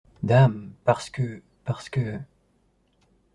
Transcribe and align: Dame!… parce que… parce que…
Dame!… 0.25 0.73
parce 0.83 1.11
que… 1.11 1.43
parce 1.63 1.87
que… 1.87 2.19